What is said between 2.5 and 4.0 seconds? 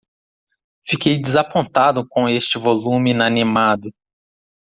volume inanimado.